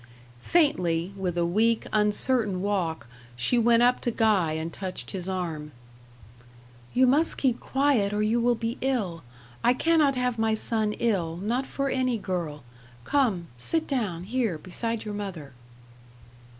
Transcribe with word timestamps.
Faintly, 0.41 1.13
with 1.15 1.37
a 1.37 1.45
weak, 1.45 1.85
uncertain 1.93 2.63
walk, 2.63 3.05
she 3.35 3.59
went 3.59 3.83
up 3.83 3.99
to 4.01 4.09
Guy 4.09 4.53
and 4.53 4.73
touched 4.73 5.11
his 5.11 5.29
arm. 5.29 5.73
"You 6.95 7.05
must 7.05 7.37
keep 7.37 7.59
quiet, 7.59 8.11
or 8.11 8.23
you 8.23 8.41
will 8.41 8.55
be 8.55 8.79
ill. 8.81 9.21
I 9.63 9.73
cannot 9.75 10.15
have 10.15 10.39
my 10.39 10.55
son 10.55 10.93
ill 10.93 11.37
not 11.37 11.67
for 11.67 11.87
any 11.87 12.17
girl. 12.17 12.63
Come, 13.03 13.49
sit 13.59 13.85
down 13.85 14.23
here, 14.23 14.57
beside 14.57 15.05
your 15.05 15.13
mother." 15.13 15.53